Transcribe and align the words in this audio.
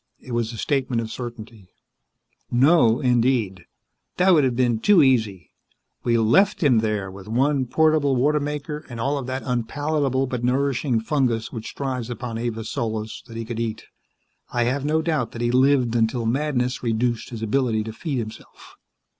It 0.19 0.31
was 0.31 0.51
a 0.51 0.57
statement 0.57 0.99
of 0.99 1.11
certainty. 1.11 1.69
"No, 2.49 2.99
indeed. 2.99 3.65
That 4.17 4.33
would 4.33 4.43
have 4.43 4.55
been 4.55 4.79
too 4.79 5.03
easy. 5.03 5.51
We 6.03 6.17
left 6.17 6.63
him 6.63 6.79
there 6.79 7.11
with 7.11 7.27
one 7.27 7.67
portable 7.67 8.15
water 8.15 8.39
maker 8.39 8.83
and 8.89 8.99
all 8.99 9.19
of 9.19 9.27
that 9.27 9.43
unpalatable 9.45 10.25
but 10.25 10.43
nourishing 10.43 11.01
fungus 11.01 11.51
which 11.51 11.75
thrives 11.77 12.09
upon 12.09 12.39
Avis 12.39 12.71
Solis 12.71 13.21
that 13.27 13.37
he 13.37 13.45
could 13.45 13.59
eat. 13.59 13.85
I 14.51 14.63
have 14.63 14.83
no 14.83 15.03
doubt 15.03 15.33
that 15.33 15.41
he 15.43 15.51
lived 15.51 15.95
until 15.95 16.25
madness 16.25 16.81
reduced 16.81 17.29
his 17.29 17.43
ability 17.43 17.83
to 17.83 17.93
feed 17.93 18.17
himself." 18.17 18.77